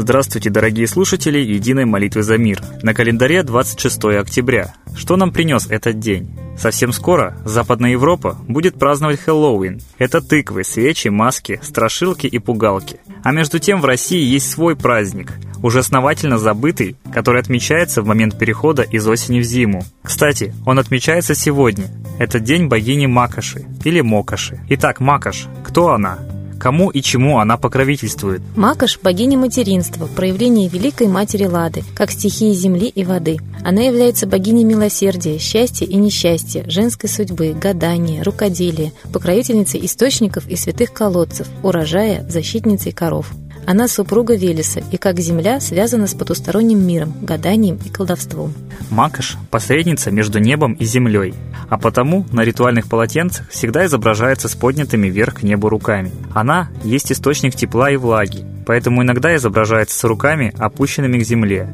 Здравствуйте, 0.00 0.48
дорогие 0.48 0.86
слушатели 0.86 1.38
Единой 1.38 1.84
молитвы 1.84 2.22
за 2.22 2.38
мир. 2.38 2.62
На 2.82 2.94
календаре 2.94 3.42
26 3.42 4.02
октября. 4.18 4.72
Что 4.96 5.16
нам 5.16 5.30
принес 5.30 5.66
этот 5.66 5.98
день? 5.98 6.34
Совсем 6.56 6.94
скоро 6.94 7.36
Западная 7.44 7.90
Европа 7.90 8.38
будет 8.48 8.78
праздновать 8.78 9.20
Хэллоуин. 9.20 9.78
Это 9.98 10.22
тыквы, 10.22 10.64
свечи, 10.64 11.08
маски, 11.08 11.60
страшилки 11.62 12.26
и 12.26 12.38
пугалки. 12.38 12.96
А 13.22 13.32
между 13.32 13.58
тем 13.58 13.82
в 13.82 13.84
России 13.84 14.24
есть 14.24 14.50
свой 14.50 14.74
праздник, 14.74 15.34
уже 15.62 15.80
основательно 15.80 16.38
забытый, 16.38 16.96
который 17.12 17.42
отмечается 17.42 18.00
в 18.00 18.06
момент 18.06 18.38
перехода 18.38 18.80
из 18.80 19.06
осени 19.06 19.40
в 19.40 19.44
зиму. 19.44 19.84
Кстати, 20.02 20.54
он 20.64 20.78
отмечается 20.78 21.34
сегодня. 21.34 21.88
Это 22.18 22.40
день 22.40 22.68
богини 22.68 23.04
Макоши 23.04 23.66
или 23.84 24.00
Мокоши. 24.00 24.60
Итак, 24.70 25.00
Макош, 25.00 25.46
кто 25.62 25.90
она? 25.90 26.18
Кому 26.60 26.90
и 26.90 27.00
чему 27.00 27.38
она 27.38 27.56
покровительствует? 27.56 28.42
Макаш– 28.54 29.00
богиня 29.02 29.38
материнства, 29.38 30.06
проявление 30.06 30.68
Великой 30.68 31.06
Матери 31.06 31.46
Лады, 31.46 31.82
как 31.96 32.10
стихии 32.10 32.52
земли 32.52 32.86
и 32.86 33.02
воды. 33.02 33.38
Она 33.64 33.80
является 33.80 34.26
богиней 34.26 34.64
милосердия, 34.64 35.38
счастья 35.38 35.86
и 35.86 35.96
несчастья, 35.96 36.68
женской 36.68 37.08
судьбы, 37.08 37.56
гадания, 37.58 38.22
рукоделия, 38.22 38.92
покровительницей 39.10 39.84
источников 39.86 40.46
и 40.48 40.56
святых 40.56 40.92
колодцев, 40.92 41.48
урожая, 41.62 42.28
защитницей 42.28 42.92
коров. 42.92 43.32
Она 43.66 43.88
супруга 43.88 44.34
Велеса 44.34 44.82
и, 44.90 44.96
как 44.96 45.20
земля, 45.20 45.60
связана 45.60 46.06
с 46.06 46.14
потусторонним 46.14 46.84
миром, 46.84 47.12
гаданием 47.22 47.78
и 47.84 47.88
колдовством. 47.88 48.52
Макаш– 48.90 49.36
посредница 49.50 50.10
между 50.10 50.40
небом 50.40 50.72
и 50.72 50.84
землей, 50.84 51.34
а 51.68 51.78
потому 51.78 52.26
на 52.32 52.42
ритуальных 52.42 52.88
полотенцах 52.88 53.48
всегда 53.50 53.86
изображается 53.86 54.48
с 54.48 54.54
поднятыми 54.56 55.08
вверх 55.08 55.36
к 55.36 55.42
небу 55.42 55.68
руками. 55.68 56.10
Она 56.34 56.70
есть 56.82 57.12
источник 57.12 57.54
тепла 57.54 57.90
и 57.90 57.96
влаги, 57.96 58.44
поэтому 58.66 59.02
иногда 59.02 59.36
изображается 59.36 59.96
с 59.98 60.04
руками, 60.04 60.52
опущенными 60.58 61.18
к 61.18 61.26
земле. 61.26 61.68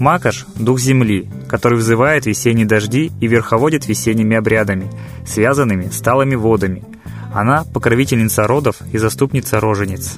Макаш– 0.00 0.46
дух 0.56 0.78
земли, 0.78 1.28
который 1.48 1.76
вызывает 1.76 2.26
весенние 2.26 2.66
дожди 2.66 3.12
и 3.20 3.26
верховодит 3.26 3.86
весенними 3.86 4.36
обрядами, 4.36 4.90
связанными 5.26 5.88
с 5.90 6.00
талыми 6.00 6.34
водами. 6.34 6.82
Она– 7.32 7.64
покровительница 7.74 8.46
родов 8.46 8.76
и 8.92 8.98
заступница 8.98 9.60
рожениц. 9.60 10.16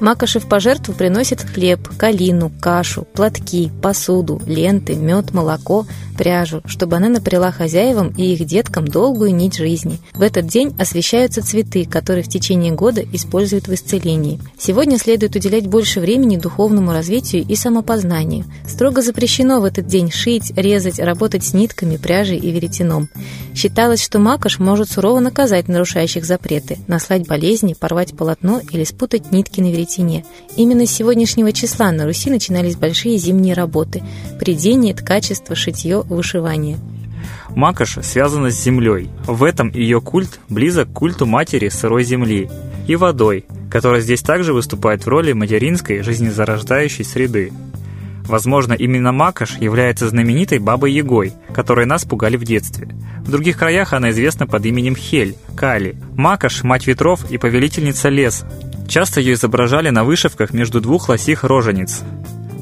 Макоши 0.00 0.40
в 0.40 0.48
пожертву 0.48 0.94
приносит 0.94 1.42
хлеб, 1.42 1.88
калину, 1.98 2.50
кашу, 2.60 3.06
платки, 3.12 3.70
посуду, 3.82 4.40
ленты, 4.46 4.94
мед, 4.94 5.34
молоко, 5.34 5.86
пряжу, 6.16 6.62
чтобы 6.64 6.96
она 6.96 7.08
напряла 7.08 7.52
хозяевам 7.52 8.08
и 8.16 8.32
их 8.32 8.46
деткам 8.46 8.88
долгую 8.88 9.34
нить 9.34 9.56
жизни. 9.56 9.98
В 10.14 10.22
этот 10.22 10.46
день 10.46 10.74
освещаются 10.78 11.42
цветы, 11.42 11.84
которые 11.84 12.24
в 12.24 12.28
течение 12.28 12.72
года 12.72 13.02
используют 13.12 13.68
в 13.68 13.74
исцелении. 13.74 14.40
Сегодня 14.58 14.98
следует 14.98 15.36
уделять 15.36 15.66
больше 15.66 16.00
времени 16.00 16.36
духовному 16.36 16.92
развитию 16.92 17.44
и 17.46 17.54
самопознанию. 17.54 18.46
Строго 18.66 19.02
запрещено 19.02 19.60
в 19.60 19.64
этот 19.64 19.86
день 19.86 20.10
шить, 20.10 20.52
резать, 20.56 20.98
работать 20.98 21.44
с 21.44 21.52
нитками, 21.52 21.98
пряжей 21.98 22.38
и 22.38 22.50
веретеном. 22.50 23.10
Считалось, 23.54 24.02
что 24.02 24.18
макаш 24.18 24.58
может 24.58 24.90
сурово 24.90 25.20
наказать 25.20 25.68
нарушающих 25.68 26.24
запреты, 26.24 26.78
наслать 26.86 27.26
болезни, 27.26 27.74
порвать 27.74 28.16
полотно 28.16 28.60
или 28.70 28.84
спутать 28.84 29.30
нитки 29.30 29.60
на 29.60 29.70
веретене. 29.70 29.89
Именно 30.56 30.86
с 30.86 30.90
сегодняшнего 30.92 31.52
числа 31.52 31.90
на 31.90 32.06
Руси 32.06 32.30
начинались 32.30 32.76
большие 32.76 33.18
зимние 33.18 33.54
работы– 33.54 34.02
придение, 34.38 34.94
ткачество, 34.94 35.56
шитье, 35.56 36.02
вышивание. 36.02 36.78
Макаш 37.56 37.98
связана 38.02 38.50
с 38.50 38.62
землей. 38.62 39.10
В 39.26 39.42
этом 39.42 39.70
ее 39.70 40.00
культ 40.00 40.40
близок 40.48 40.90
к 40.90 40.92
культу 40.92 41.26
матери 41.26 41.68
сырой 41.68 42.04
земли 42.04 42.48
и 42.86 42.96
водой, 42.96 43.44
которая 43.70 44.00
здесь 44.00 44.22
также 44.22 44.52
выступает 44.52 45.04
в 45.04 45.08
роли 45.08 45.32
материнской 45.32 46.02
жизнезарождающей 46.02 47.04
среды. 47.04 47.52
Возможно, 48.24 48.74
именно 48.74 49.10
Макаш 49.10 49.58
является 49.58 50.08
знаменитой 50.08 50.60
бабой 50.60 50.92
Егой, 50.92 51.32
которой 51.52 51.84
нас 51.84 52.04
пугали 52.04 52.36
в 52.36 52.44
детстве. 52.44 52.88
В 53.24 53.30
других 53.30 53.58
краях 53.58 53.92
она 53.92 54.10
известна 54.10 54.46
под 54.46 54.64
именем 54.66 54.94
Хель, 54.94 55.34
Кали. 55.56 55.96
Макаш– 56.16 56.62
мать 56.64 56.86
ветров 56.86 57.28
и 57.30 57.38
повелительница 57.38 58.08
леса. 58.08 58.48
Часто 58.90 59.20
ее 59.20 59.34
изображали 59.34 59.90
на 59.90 60.02
вышивках 60.02 60.52
между 60.52 60.80
двух 60.80 61.08
лосих 61.08 61.44
рожениц. 61.44 62.00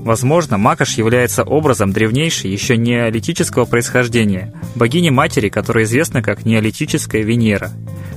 Возможно, 0.04 0.58
Макаш 0.58 0.98
является 0.98 1.42
образом 1.42 1.90
древнейшей, 1.90 2.50
еще 2.50 2.76
неолитического 2.76 3.64
происхождения, 3.64 4.52
богини-матери, 4.74 5.48
которая 5.48 5.84
известна 5.84 6.20
как 6.22 6.44
неолитическая 6.44 7.22
Венера. 7.22 7.70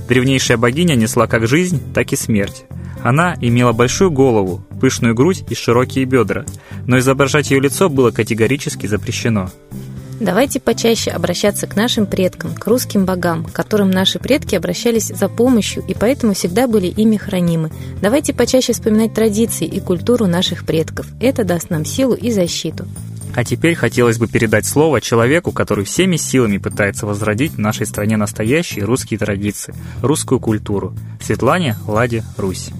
Древнейшая 0.08 0.58
богиня 0.58 0.94
несла 0.94 1.26
как 1.26 1.46
жизнь, 1.46 1.80
так 1.94 2.12
и 2.12 2.16
смерть. 2.16 2.64
Она 3.02 3.34
имела 3.40 3.72
большую 3.72 4.10
голову, 4.10 4.62
пышную 4.78 5.14
грудь 5.14 5.44
и 5.48 5.54
широкие 5.54 6.04
бедра, 6.04 6.44
но 6.86 6.98
изображать 6.98 7.50
ее 7.50 7.60
лицо 7.60 7.88
было 7.88 8.10
категорически 8.10 8.86
запрещено. 8.86 9.50
Давайте 10.22 10.60
почаще 10.60 11.10
обращаться 11.10 11.66
к 11.66 11.74
нашим 11.74 12.06
предкам, 12.06 12.54
к 12.54 12.64
русским 12.68 13.04
богам, 13.04 13.42
к 13.42 13.52
которым 13.52 13.90
наши 13.90 14.20
предки 14.20 14.54
обращались 14.54 15.08
за 15.08 15.28
помощью 15.28 15.82
и 15.88 15.94
поэтому 15.94 16.34
всегда 16.34 16.68
были 16.68 16.86
ими 16.86 17.16
хранимы. 17.16 17.72
Давайте 18.00 18.32
почаще 18.32 18.72
вспоминать 18.72 19.14
традиции 19.14 19.66
и 19.66 19.80
культуру 19.80 20.28
наших 20.28 20.64
предков. 20.64 21.08
Это 21.20 21.42
даст 21.42 21.70
нам 21.70 21.84
силу 21.84 22.14
и 22.14 22.30
защиту. 22.30 22.86
А 23.34 23.42
теперь 23.42 23.74
хотелось 23.74 24.18
бы 24.18 24.28
передать 24.28 24.64
слово 24.64 25.00
человеку, 25.00 25.50
который 25.50 25.84
всеми 25.84 26.16
силами 26.16 26.58
пытается 26.58 27.04
возродить 27.04 27.54
в 27.54 27.58
нашей 27.58 27.86
стране 27.86 28.16
настоящие 28.16 28.84
русские 28.84 29.18
традиции, 29.18 29.74
русскую 30.02 30.38
культуру. 30.38 30.94
Светлане 31.20 31.74
Ладе 31.88 32.22
Русь. 32.36 32.70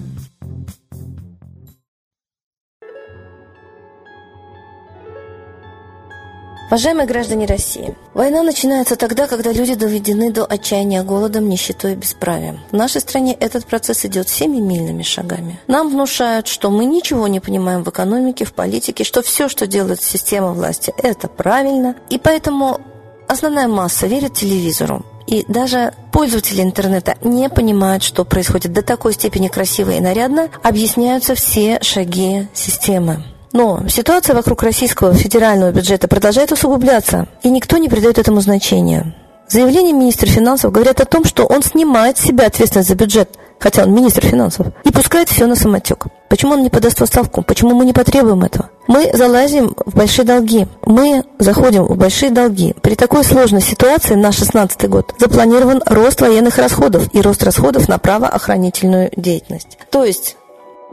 Уважаемые 6.73 7.05
граждане 7.05 7.45
России, 7.45 7.95
война 8.15 8.41
начинается 8.41 8.95
тогда, 8.95 9.27
когда 9.27 9.51
люди 9.51 9.75
доведены 9.75 10.31
до 10.31 10.43
отчаяния 10.43 11.03
голодом, 11.03 11.47
нищетой 11.47 11.93
и 11.93 11.95
бесправием. 11.95 12.61
В 12.71 12.75
нашей 12.75 12.99
стране 12.99 13.37
этот 13.39 13.67
процесс 13.67 14.03
идет 14.05 14.27
семимильными 14.27 15.03
шагами. 15.03 15.59
Нам 15.67 15.91
внушают, 15.91 16.47
что 16.47 16.71
мы 16.71 16.85
ничего 16.85 17.27
не 17.27 17.39
понимаем 17.39 17.83
в 17.83 17.89
экономике, 17.91 18.45
в 18.45 18.53
политике, 18.53 19.03
что 19.03 19.21
все, 19.21 19.49
что 19.49 19.67
делает 19.67 20.01
система 20.01 20.53
власти, 20.53 20.91
это 20.97 21.27
правильно. 21.27 21.95
И 22.09 22.17
поэтому 22.17 22.81
основная 23.27 23.67
масса 23.67 24.07
верит 24.07 24.33
телевизору, 24.33 25.05
и 25.27 25.45
даже 25.47 25.93
пользователи 26.11 26.63
интернета 26.63 27.17
не 27.21 27.49
понимают, 27.49 28.01
что 28.01 28.25
происходит 28.25 28.73
до 28.73 28.81
такой 28.81 29.13
степени 29.13 29.47
красиво 29.47 29.91
и 29.91 29.99
нарядно, 29.99 30.49
объясняются 30.63 31.35
все 31.35 31.77
шаги 31.83 32.47
системы. 32.55 33.23
Но 33.53 33.87
ситуация 33.87 34.35
вокруг 34.35 34.63
российского 34.63 35.13
федерального 35.13 35.71
бюджета 35.71 36.07
продолжает 36.07 36.51
усугубляться, 36.51 37.27
и 37.43 37.49
никто 37.49 37.77
не 37.77 37.87
придает 37.87 38.17
этому 38.17 38.41
значения. 38.41 39.15
Заявления 39.47 39.93
министра 39.93 40.27
финансов 40.27 40.71
говорят 40.71 40.99
о 40.99 41.05
том, 41.05 41.23
что 41.23 41.45
он 41.45 41.61
снимает 41.61 42.17
с 42.17 42.21
себя 42.21 42.47
ответственность 42.47 42.89
за 42.89 42.95
бюджет, 42.95 43.29
хотя 43.59 43.83
он 43.83 43.93
министр 43.93 44.25
финансов, 44.25 44.67
и 44.83 44.91
пускает 44.91 45.29
все 45.29 45.45
на 45.45 45.55
самотек. 45.55 46.07
Почему 46.29 46.53
он 46.53 46.63
не 46.63 46.71
подаст 46.71 46.99
отставку? 46.99 47.43
Почему 47.43 47.75
мы 47.75 47.85
не 47.85 47.93
потребуем 47.93 48.43
этого? 48.43 48.71
Мы 48.87 49.11
залазим 49.13 49.75
в 49.85 49.95
большие 49.95 50.25
долги. 50.25 50.65
Мы 50.85 51.23
заходим 51.37 51.83
в 51.83 51.95
большие 51.95 52.31
долги. 52.31 52.73
При 52.81 52.95
такой 52.95 53.23
сложной 53.23 53.61
ситуации 53.61 54.15
на 54.15 54.31
2016 54.31 54.89
год 54.89 55.13
запланирован 55.19 55.83
рост 55.85 56.19
военных 56.21 56.57
расходов 56.57 57.13
и 57.13 57.21
рост 57.21 57.43
расходов 57.43 57.87
на 57.87 57.99
правоохранительную 57.99 59.11
деятельность. 59.15 59.77
То 59.91 60.03
есть, 60.03 60.37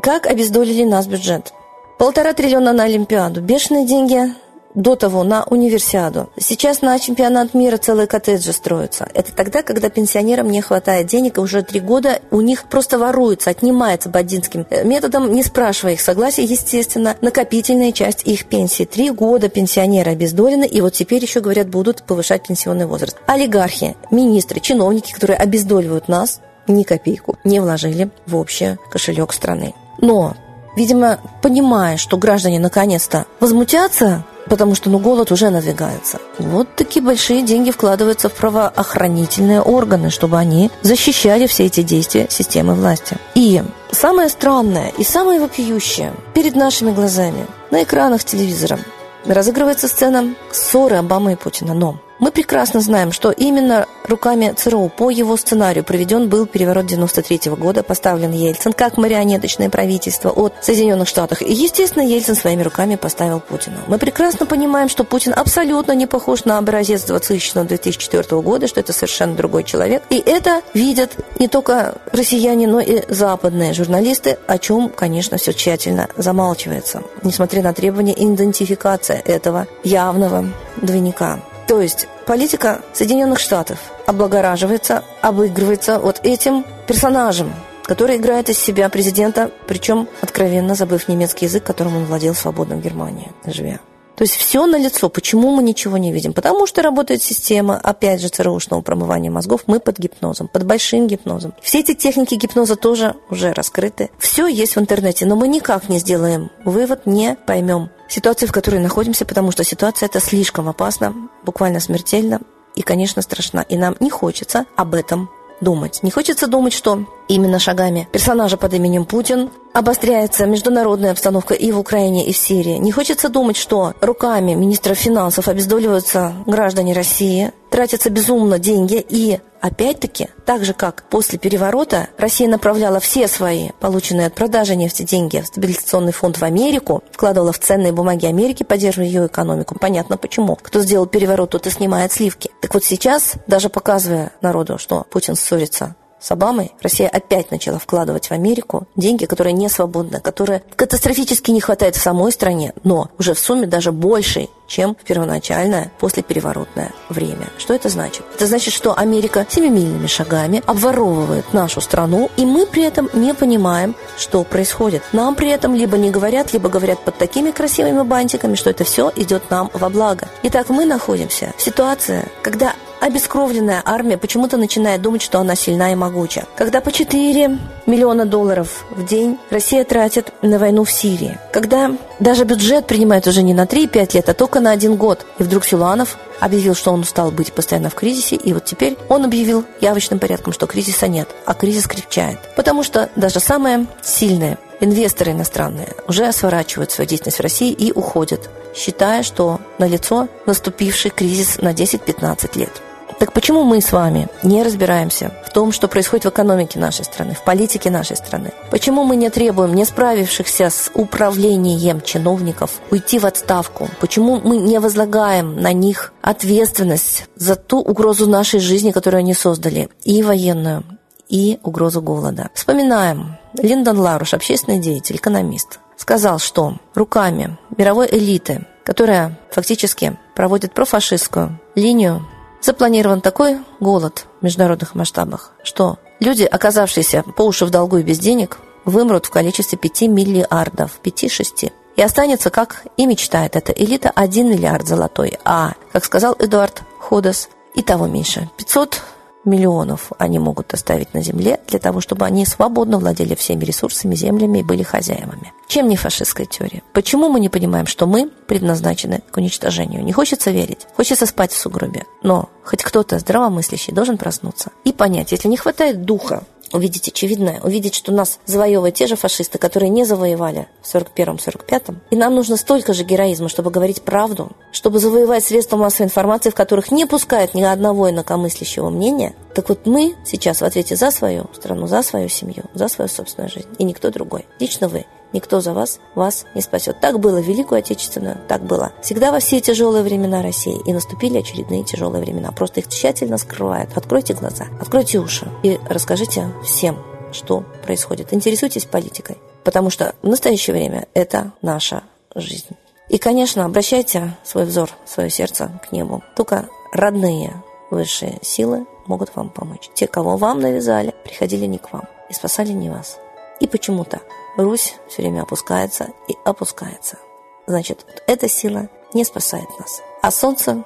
как 0.02 0.26
обездолили 0.26 0.84
нас 0.84 1.06
бюджет? 1.06 1.54
Полтора 2.00 2.32
триллиона 2.32 2.72
на 2.72 2.84
Олимпиаду. 2.84 3.42
Бешеные 3.42 3.86
деньги 3.86 4.32
до 4.74 4.96
того 4.96 5.22
на 5.22 5.44
универсиаду. 5.44 6.30
Сейчас 6.38 6.80
на 6.80 6.98
чемпионат 6.98 7.52
мира 7.52 7.76
целые 7.76 8.06
коттеджи 8.06 8.54
строятся. 8.54 9.06
Это 9.12 9.34
тогда, 9.34 9.62
когда 9.62 9.90
пенсионерам 9.90 10.50
не 10.50 10.62
хватает 10.62 11.08
денег, 11.08 11.36
и 11.36 11.42
уже 11.42 11.62
три 11.62 11.78
года 11.78 12.20
у 12.30 12.40
них 12.40 12.64
просто 12.64 12.98
воруется, 12.98 13.50
отнимается 13.50 14.08
бандитским 14.08 14.66
э, 14.70 14.82
методом, 14.82 15.30
не 15.30 15.42
спрашивая 15.42 15.92
их 15.92 16.00
согласия, 16.00 16.42
естественно, 16.42 17.16
накопительная 17.20 17.92
часть 17.92 18.26
их 18.26 18.46
пенсии. 18.46 18.84
Три 18.86 19.10
года 19.10 19.50
пенсионеры 19.50 20.12
обездолены, 20.12 20.64
и 20.64 20.80
вот 20.80 20.94
теперь 20.94 21.22
еще, 21.22 21.40
говорят, 21.40 21.68
будут 21.68 22.04
повышать 22.04 22.46
пенсионный 22.46 22.86
возраст. 22.86 23.18
Олигархи, 23.26 23.94
министры, 24.10 24.60
чиновники, 24.60 25.12
которые 25.12 25.36
обездоливают 25.36 26.08
нас, 26.08 26.40
ни 26.66 26.82
копейку 26.82 27.36
не 27.44 27.60
вложили 27.60 28.08
в 28.24 28.36
общий 28.36 28.78
кошелек 28.90 29.34
страны. 29.34 29.74
Но 29.98 30.34
видимо, 30.76 31.18
понимая, 31.42 31.96
что 31.96 32.16
граждане 32.16 32.58
наконец-то 32.58 33.26
возмутятся, 33.40 34.24
потому 34.48 34.74
что 34.74 34.90
ну, 34.90 34.98
голод 34.98 35.32
уже 35.32 35.50
надвигается. 35.50 36.18
Вот 36.38 36.74
такие 36.74 37.02
большие 37.02 37.42
деньги 37.42 37.70
вкладываются 37.70 38.28
в 38.28 38.34
правоохранительные 38.34 39.62
органы, 39.62 40.10
чтобы 40.10 40.38
они 40.38 40.70
защищали 40.82 41.46
все 41.46 41.66
эти 41.66 41.82
действия 41.82 42.26
системы 42.28 42.74
власти. 42.74 43.16
И 43.34 43.62
самое 43.92 44.28
странное 44.28 44.92
и 44.98 45.04
самое 45.04 45.40
вопиющее 45.40 46.12
перед 46.34 46.56
нашими 46.56 46.90
глазами 46.90 47.46
на 47.70 47.82
экранах 47.82 48.24
телевизора 48.24 48.78
разыгрывается 49.24 49.88
сцена 49.88 50.34
ссоры 50.50 50.96
Обамы 50.96 51.32
и 51.32 51.36
Путина. 51.36 51.74
Но 51.74 51.96
Мы 52.20 52.32
прекрасно 52.32 52.80
знаем, 52.80 53.12
что 53.12 53.30
именно 53.30 53.86
руками 54.06 54.52
ЦРУ 54.54 54.90
по 54.94 55.08
его 55.08 55.38
сценарию 55.38 55.84
проведен 55.84 56.28
был 56.28 56.44
переворот 56.44 56.84
93 56.84 57.52
года, 57.52 57.82
поставлен 57.82 58.32
Ельцин 58.32 58.74
как 58.74 58.98
марионеточное 58.98 59.70
правительство 59.70 60.28
от 60.28 60.52
Соединенных 60.60 61.08
Штатов. 61.08 61.40
И, 61.40 61.50
естественно, 61.50 62.02
Ельцин 62.02 62.34
своими 62.34 62.62
руками 62.62 62.96
поставил 62.96 63.40
Путина. 63.40 63.78
Мы 63.86 63.96
прекрасно 63.96 64.44
понимаем, 64.44 64.90
что 64.90 65.04
Путин 65.04 65.32
абсолютно 65.34 65.92
не 65.92 66.06
похож 66.06 66.44
на 66.44 66.58
образец 66.58 67.06
2000-2004 67.08 68.42
года, 68.42 68.68
что 68.68 68.80
это 68.80 68.92
совершенно 68.92 69.34
другой 69.34 69.64
человек. 69.64 70.02
И 70.10 70.18
это 70.18 70.60
видят 70.74 71.12
не 71.38 71.48
только 71.48 71.94
россияне, 72.12 72.66
но 72.66 72.80
и 72.80 73.02
западные 73.08 73.72
журналисты, 73.72 74.36
о 74.46 74.58
чем, 74.58 74.90
конечно, 74.90 75.38
все 75.38 75.54
тщательно 75.54 76.08
замалчивается, 76.18 77.02
несмотря 77.22 77.62
на 77.62 77.72
требования 77.72 78.12
идентификации 78.12 79.22
этого 79.24 79.66
явного 79.84 80.46
двойника. 80.76 81.40
То 81.70 81.80
есть 81.80 82.08
политика 82.26 82.80
Соединенных 82.92 83.38
Штатов 83.38 83.78
облагораживается, 84.04 85.04
обыгрывается 85.22 86.00
вот 86.00 86.18
этим 86.24 86.64
персонажем, 86.88 87.54
который 87.84 88.16
играет 88.16 88.48
из 88.48 88.58
себя 88.58 88.88
президента, 88.88 89.52
причем 89.68 90.08
откровенно 90.20 90.74
забыв 90.74 91.06
немецкий 91.06 91.44
язык, 91.44 91.62
которым 91.62 91.96
он 91.96 92.06
владел 92.06 92.32
в 92.32 92.38
Германии, 92.80 93.30
живя. 93.46 93.78
То 94.20 94.24
есть 94.24 94.36
все 94.36 94.66
на 94.66 94.76
лицо. 94.76 95.08
Почему 95.08 95.50
мы 95.50 95.62
ничего 95.62 95.96
не 95.96 96.12
видим? 96.12 96.34
Потому 96.34 96.66
что 96.66 96.82
работает 96.82 97.22
система, 97.22 97.78
опять 97.78 98.20
же, 98.20 98.28
ЦРУшного 98.28 98.82
промывания 98.82 99.30
мозгов. 99.30 99.62
Мы 99.66 99.80
под 99.80 99.98
гипнозом, 99.98 100.46
под 100.46 100.66
большим 100.66 101.06
гипнозом. 101.06 101.54
Все 101.62 101.80
эти 101.80 101.94
техники 101.94 102.34
гипноза 102.34 102.76
тоже 102.76 103.14
уже 103.30 103.54
раскрыты. 103.54 104.10
Все 104.18 104.46
есть 104.46 104.76
в 104.76 104.78
интернете, 104.78 105.24
но 105.24 105.36
мы 105.36 105.48
никак 105.48 105.88
не 105.88 105.98
сделаем 105.98 106.50
вывод, 106.66 107.06
не 107.06 107.34
поймем 107.34 107.88
ситуации, 108.10 108.44
в 108.44 108.52
которой 108.52 108.78
находимся, 108.80 109.24
потому 109.24 109.52
что 109.52 109.64
ситуация 109.64 110.06
эта 110.06 110.20
слишком 110.20 110.68
опасна, 110.68 111.14
буквально 111.46 111.80
смертельна 111.80 112.42
и, 112.74 112.82
конечно, 112.82 113.22
страшна. 113.22 113.62
И 113.62 113.78
нам 113.78 113.96
не 114.00 114.10
хочется 114.10 114.66
об 114.76 114.96
этом 114.96 115.30
думать. 115.60 116.02
Не 116.02 116.10
хочется 116.10 116.46
думать, 116.46 116.72
что 116.72 117.04
именно 117.28 117.58
шагами 117.58 118.08
персонажа 118.12 118.56
под 118.56 118.74
именем 118.74 119.04
Путин 119.04 119.50
обостряется 119.72 120.46
международная 120.46 121.12
обстановка 121.12 121.54
и 121.54 121.70
в 121.72 121.78
Украине, 121.78 122.26
и 122.26 122.32
в 122.32 122.36
Сирии. 122.36 122.76
Не 122.76 122.92
хочется 122.92 123.28
думать, 123.28 123.56
что 123.56 123.94
руками 124.00 124.54
министра 124.54 124.94
финансов 124.94 125.48
обездоливаются 125.48 126.34
граждане 126.46 126.92
России, 126.92 127.52
тратятся 127.70 128.10
безумно 128.10 128.58
деньги 128.58 129.04
и 129.08 129.40
Опять-таки, 129.60 130.28
так 130.46 130.64
же 130.64 130.72
как 130.72 131.04
после 131.10 131.38
переворота 131.38 132.08
Россия 132.16 132.48
направляла 132.48 132.98
все 132.98 133.28
свои 133.28 133.70
полученные 133.78 134.28
от 134.28 134.34
продажи 134.34 134.74
нефти 134.74 135.02
деньги 135.02 135.40
в 135.40 135.46
стабилизационный 135.46 136.12
фонд 136.12 136.38
в 136.38 136.42
Америку, 136.42 137.04
вкладывала 137.12 137.52
в 137.52 137.58
ценные 137.58 137.92
бумаги 137.92 138.24
Америки, 138.24 138.62
поддерживая 138.62 139.06
ее 139.06 139.26
экономику. 139.26 139.76
Понятно 139.78 140.16
почему. 140.16 140.56
Кто 140.56 140.80
сделал 140.80 141.04
переворот, 141.04 141.50
тот 141.50 141.66
и 141.66 141.70
снимает 141.70 142.10
сливки. 142.10 142.50
Так 142.62 142.72
вот 142.72 142.84
сейчас, 142.84 143.34
даже 143.46 143.68
показывая 143.68 144.32
народу, 144.40 144.78
что 144.78 145.04
Путин 145.10 145.36
ссорится 145.36 145.94
с 146.20 146.30
Обамой 146.30 146.72
Россия 146.82 147.08
опять 147.08 147.50
начала 147.50 147.78
вкладывать 147.78 148.26
в 148.26 148.32
Америку 148.32 148.86
деньги, 148.94 149.24
которые 149.24 149.54
не 149.54 149.68
свободны, 149.68 150.20
которые 150.20 150.62
катастрофически 150.76 151.50
не 151.50 151.60
хватает 151.60 151.96
в 151.96 152.02
самой 152.02 152.30
стране, 152.30 152.74
но 152.84 153.08
уже 153.18 153.34
в 153.34 153.38
сумме 153.38 153.66
даже 153.66 153.90
больше, 153.90 154.48
чем 154.70 154.94
в 154.94 155.04
первоначальное 155.04 155.90
послепереворотное 155.98 156.92
время. 157.08 157.48
Что 157.58 157.74
это 157.74 157.88
значит? 157.88 158.24
Это 158.34 158.46
значит, 158.46 158.72
что 158.72 158.96
Америка 158.96 159.44
семимильными 159.50 160.06
шагами 160.06 160.62
обворовывает 160.64 161.52
нашу 161.52 161.80
страну, 161.80 162.30
и 162.36 162.46
мы 162.46 162.66
при 162.66 162.84
этом 162.84 163.10
не 163.12 163.34
понимаем, 163.34 163.96
что 164.16 164.44
происходит. 164.44 165.02
Нам 165.12 165.34
при 165.34 165.50
этом 165.50 165.74
либо 165.74 165.98
не 165.98 166.10
говорят, 166.10 166.52
либо 166.52 166.68
говорят 166.68 167.00
под 167.00 167.18
такими 167.18 167.50
красивыми 167.50 168.02
бантиками, 168.02 168.54
что 168.54 168.70
это 168.70 168.84
все 168.84 169.12
идет 169.16 169.50
нам 169.50 169.70
во 169.74 169.90
благо. 169.90 170.28
Итак, 170.44 170.68
мы 170.68 170.86
находимся 170.86 171.52
в 171.56 171.62
ситуации, 171.62 172.24
когда 172.42 172.74
обескровленная 173.00 173.82
армия 173.84 174.18
почему-то 174.18 174.56
начинает 174.56 175.02
думать, 175.02 175.22
что 175.22 175.40
она 175.40 175.56
сильна 175.56 175.92
и 175.92 175.94
могуча. 175.94 176.44
Когда 176.56 176.80
по 176.80 176.92
4 176.92 177.58
миллиона 177.86 178.26
долларов 178.26 178.84
в 178.90 179.04
день 179.04 179.38
Россия 179.50 179.84
тратит 179.84 180.32
на 180.42 180.58
войну 180.58 180.84
в 180.84 180.92
Сирии. 180.92 181.38
Когда 181.52 181.90
даже 182.20 182.44
бюджет 182.44 182.86
принимает 182.86 183.26
уже 183.26 183.42
не 183.42 183.54
на 183.54 183.64
3-5 183.64 184.14
лет, 184.14 184.28
а 184.28 184.34
только 184.34 184.59
на 184.60 184.70
один 184.70 184.96
год. 184.96 185.26
И 185.38 185.42
вдруг 185.42 185.64
Силуанов 185.64 186.16
объявил, 186.40 186.74
что 186.74 186.92
он 186.92 187.00
устал 187.00 187.30
быть 187.30 187.52
постоянно 187.52 187.90
в 187.90 187.94
кризисе, 187.94 188.36
и 188.36 188.52
вот 188.52 188.64
теперь 188.64 188.96
он 189.08 189.24
объявил 189.24 189.64
явочным 189.80 190.18
порядком, 190.18 190.52
что 190.52 190.66
кризиса 190.66 191.08
нет, 191.08 191.28
а 191.44 191.54
кризис 191.54 191.86
крепчает. 191.86 192.38
Потому 192.56 192.82
что 192.82 193.10
даже 193.16 193.40
самые 193.40 193.86
сильные 194.02 194.58
инвесторы 194.80 195.32
иностранные 195.32 195.88
уже 196.08 196.32
сворачивают 196.32 196.90
свою 196.90 197.08
деятельность 197.08 197.38
в 197.38 197.42
России 197.42 197.72
и 197.72 197.92
уходят, 197.92 198.48
считая, 198.74 199.22
что 199.22 199.60
налицо 199.78 200.28
наступивший 200.46 201.10
кризис 201.10 201.58
на 201.58 201.72
10-15 201.72 202.58
лет. 202.58 202.82
Так 203.20 203.34
почему 203.34 203.64
мы 203.64 203.82
с 203.82 203.92
вами 203.92 204.28
не 204.42 204.62
разбираемся 204.62 205.34
в 205.46 205.50
том, 205.50 205.72
что 205.72 205.88
происходит 205.88 206.24
в 206.24 206.30
экономике 206.30 206.78
нашей 206.78 207.04
страны, 207.04 207.34
в 207.34 207.44
политике 207.44 207.90
нашей 207.90 208.16
страны? 208.16 208.50
Почему 208.70 209.04
мы 209.04 209.14
не 209.14 209.28
требуем 209.28 209.74
не 209.74 209.84
справившихся 209.84 210.70
с 210.70 210.90
управлением 210.94 212.00
чиновников 212.00 212.80
уйти 212.90 213.18
в 213.18 213.26
отставку? 213.26 213.90
Почему 214.00 214.40
мы 214.40 214.56
не 214.56 214.80
возлагаем 214.80 215.60
на 215.60 215.74
них 215.74 216.14
ответственность 216.22 217.26
за 217.36 217.56
ту 217.56 217.80
угрозу 217.80 218.26
нашей 218.26 218.58
жизни, 218.58 218.90
которую 218.90 219.18
они 219.18 219.34
создали, 219.34 219.90
и 220.02 220.22
военную, 220.22 220.82
и 221.28 221.58
угрозу 221.62 222.00
голода? 222.00 222.48
Вспоминаем. 222.54 223.36
Линдон 223.52 224.00
Ларуш, 224.00 224.32
общественный 224.32 224.78
деятель, 224.78 225.16
экономист, 225.16 225.78
сказал, 225.98 226.38
что 226.38 226.78
руками 226.94 227.58
мировой 227.76 228.08
элиты, 228.10 228.66
которая 228.82 229.38
фактически 229.50 230.18
проводит 230.34 230.72
профашистскую 230.72 231.60
линию 231.74 232.26
Запланирован 232.60 233.20
такой 233.20 233.58
голод 233.80 234.26
в 234.40 234.44
международных 234.44 234.94
масштабах, 234.94 235.52
что 235.62 235.98
люди, 236.20 236.44
оказавшиеся 236.44 237.22
по 237.22 237.42
уши 237.42 237.64
в 237.64 237.70
долгу 237.70 237.98
и 237.98 238.02
без 238.02 238.18
денег, 238.18 238.58
вымрут 238.84 239.26
в 239.26 239.30
количестве 239.30 239.78
5 239.78 240.02
миллиардов, 240.02 241.00
5-6. 241.02 241.72
И 241.96 242.02
останется, 242.02 242.50
как 242.50 242.84
и 242.96 243.06
мечтает 243.06 243.56
эта 243.56 243.72
элита, 243.72 244.10
1 244.14 244.48
миллиард 244.48 244.86
золотой. 244.86 245.38
А, 245.44 245.72
как 245.92 246.04
сказал 246.04 246.36
Эдуард 246.38 246.82
Ходос, 246.98 247.48
и 247.74 247.82
того 247.82 248.06
меньше. 248.06 248.48
500 248.56 249.00
миллионов 249.44 250.12
они 250.18 250.38
могут 250.38 250.72
оставить 250.74 251.14
на 251.14 251.22
земле 251.22 251.60
для 251.68 251.78
того, 251.78 252.00
чтобы 252.00 252.26
они 252.26 252.44
свободно 252.44 252.98
владели 252.98 253.34
всеми 253.34 253.64
ресурсами, 253.64 254.14
землями 254.14 254.58
и 254.58 254.62
были 254.62 254.82
хозяевами. 254.82 255.52
Чем 255.68 255.88
не 255.88 255.96
фашистская 255.96 256.46
теория? 256.46 256.82
Почему 256.92 257.28
мы 257.28 257.40
не 257.40 257.48
понимаем, 257.48 257.86
что 257.86 258.06
мы 258.06 258.30
предназначены 258.46 259.22
к 259.30 259.36
уничтожению? 259.36 260.04
Не 260.04 260.12
хочется 260.12 260.50
верить, 260.50 260.86
хочется 260.96 261.26
спать 261.26 261.52
в 261.52 261.58
сугробе. 261.58 262.04
Но 262.22 262.50
хоть 262.64 262.82
кто-то 262.82 263.18
здравомыслящий 263.18 263.92
должен 263.92 264.18
проснуться 264.18 264.70
и 264.84 264.92
понять, 264.92 265.32
если 265.32 265.48
не 265.48 265.56
хватает 265.56 266.04
духа 266.04 266.44
увидеть 266.72 267.08
очевидное, 267.08 267.60
увидеть, 267.62 267.94
что 267.94 268.12
нас 268.12 268.38
завоевывают 268.46 268.94
те 268.94 269.06
же 269.06 269.16
фашисты, 269.16 269.58
которые 269.58 269.90
не 269.90 270.04
завоевали 270.04 270.68
в 270.82 270.94
41-45-м. 270.94 272.00
И 272.10 272.16
нам 272.16 272.34
нужно 272.34 272.56
столько 272.56 272.92
же 272.92 273.04
героизма, 273.04 273.48
чтобы 273.48 273.70
говорить 273.70 274.02
правду, 274.02 274.50
чтобы 274.72 274.98
завоевать 274.98 275.44
средства 275.44 275.76
массовой 275.76 276.06
информации, 276.06 276.50
в 276.50 276.54
которых 276.54 276.90
не 276.90 277.06
пускают 277.06 277.54
ни 277.54 277.62
одного 277.62 278.10
инакомыслящего 278.10 278.90
мнения. 278.90 279.34
Так 279.54 279.68
вот 279.68 279.86
мы 279.86 280.14
сейчас 280.24 280.60
в 280.60 280.64
ответе 280.64 280.96
за 280.96 281.10
свою 281.10 281.46
страну, 281.54 281.86
за 281.86 282.02
свою 282.02 282.28
семью, 282.28 282.64
за 282.74 282.88
свою 282.88 283.08
собственную 283.08 283.50
жизнь. 283.50 283.68
И 283.78 283.84
никто 283.84 284.10
другой. 284.10 284.46
Лично 284.58 284.88
вы. 284.88 285.06
Никто 285.32 285.60
за 285.60 285.72
вас 285.72 286.00
вас 286.14 286.44
не 286.54 286.62
спасет. 286.62 287.00
Так 287.00 287.20
было 287.20 287.40
в 287.40 287.44
Великую 287.44 287.78
Отечественную, 287.78 288.38
так 288.48 288.62
было. 288.62 288.92
Всегда 289.02 289.30
во 289.30 289.38
все 289.38 289.60
тяжелые 289.60 290.02
времена 290.02 290.42
России. 290.42 290.80
И 290.86 290.92
наступили 290.92 291.38
очередные 291.38 291.84
тяжелые 291.84 292.22
времена. 292.22 292.50
Просто 292.52 292.80
их 292.80 292.88
тщательно 292.88 293.38
скрывают. 293.38 293.96
Откройте 293.96 294.34
глаза, 294.34 294.66
откройте 294.80 295.18
уши 295.18 295.48
и 295.62 295.78
расскажите 295.88 296.48
всем, 296.64 296.98
что 297.32 297.64
происходит. 297.84 298.32
Интересуйтесь 298.32 298.84
политикой. 298.84 299.38
Потому 299.64 299.90
что 299.90 300.14
в 300.22 300.28
настоящее 300.28 300.74
время 300.74 301.06
это 301.14 301.52
наша 301.62 302.02
жизнь. 302.34 302.76
И, 303.08 303.18
конечно, 303.18 303.64
обращайте 303.64 304.36
свой 304.44 304.64
взор, 304.64 304.90
свое 305.04 305.30
сердце 305.30 305.80
к 305.84 305.92
небу. 305.92 306.22
Только 306.36 306.68
родные 306.92 307.62
высшие 307.90 308.38
силы 308.42 308.86
могут 309.06 309.34
вам 309.34 309.50
помочь. 309.50 309.90
Те, 309.94 310.06
кого 310.06 310.36
вам 310.36 310.60
навязали, 310.60 311.14
приходили 311.24 311.66
не 311.66 311.78
к 311.78 311.92
вам 311.92 312.04
и 312.28 312.32
спасали 312.32 312.70
не 312.70 312.88
вас. 312.88 313.18
И 313.60 313.66
почему-то 313.66 314.20
Русь 314.56 314.96
все 315.08 315.22
время 315.22 315.42
опускается 315.42 316.08
и 316.28 316.36
опускается. 316.44 317.18
Значит, 317.66 318.04
вот 318.06 318.22
эта 318.26 318.48
сила 318.48 318.88
не 319.14 319.24
спасает 319.24 319.68
нас. 319.78 320.02
А 320.22 320.30
солнце, 320.30 320.84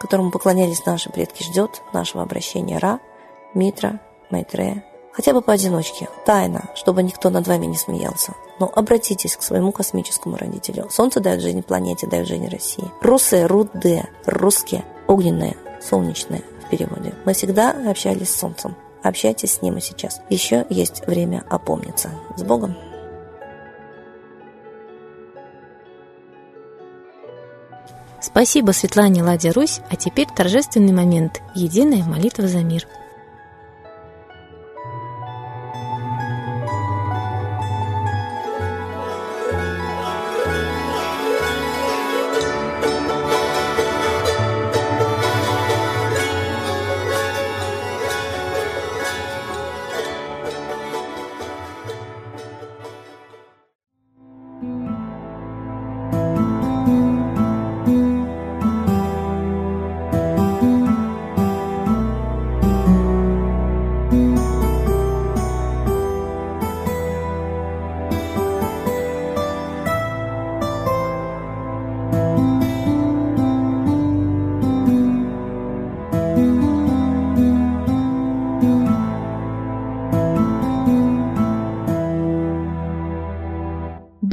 которому 0.00 0.30
поклонялись 0.30 0.84
наши 0.86 1.10
предки, 1.10 1.42
ждет 1.42 1.82
нашего 1.92 2.22
обращения 2.22 2.78
Ра, 2.78 3.00
Митра, 3.54 4.00
Майтрея. 4.30 4.84
Хотя 5.12 5.34
бы 5.34 5.42
поодиночке, 5.42 6.08
тайно, 6.24 6.70
чтобы 6.74 7.02
никто 7.02 7.28
над 7.28 7.46
вами 7.46 7.66
не 7.66 7.76
смеялся. 7.76 8.34
Но 8.58 8.70
обратитесь 8.74 9.36
к 9.36 9.42
своему 9.42 9.70
космическому 9.70 10.36
родителю. 10.36 10.88
Солнце 10.90 11.20
дает 11.20 11.42
жизнь 11.42 11.62
планете, 11.62 12.06
дает 12.06 12.26
жизнь 12.26 12.48
России. 12.48 12.90
Русы, 13.02 13.46
руде, 13.46 14.08
русские, 14.24 14.84
огненные, 15.06 15.56
солнечные 15.82 16.42
в 16.64 16.70
переводе. 16.70 17.14
Мы 17.26 17.34
всегда 17.34 17.72
общались 17.90 18.30
с 18.30 18.38
Солнцем. 18.38 18.74
Общайтесь 19.02 19.54
с 19.54 19.62
ним 19.62 19.78
и 19.78 19.80
сейчас. 19.80 20.20
Еще 20.30 20.64
есть 20.70 21.06
время 21.06 21.44
опомниться. 21.50 22.10
С 22.36 22.42
Богом! 22.42 22.76
Спасибо 28.20 28.70
Светлане 28.70 29.24
Ладе 29.24 29.50
Русь, 29.50 29.80
а 29.90 29.96
теперь 29.96 30.28
торжественный 30.28 30.92
момент– 30.92 31.42
единая 31.54 32.04
молитва 32.04 32.46
за 32.46 32.58
мир– 32.58 32.86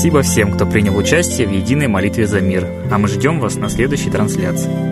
Спасибо 0.00 0.22
всем, 0.22 0.52
кто 0.52 0.64
принял 0.64 0.96
участие 0.96 1.46
в 1.46 1.50
единой 1.50 1.86
молитве 1.86 2.26
за 2.26 2.40
мир, 2.40 2.66
а 2.90 2.96
мы 2.96 3.06
ждем 3.06 3.38
вас 3.38 3.56
на 3.56 3.68
следующей 3.68 4.08
трансляции. 4.08 4.89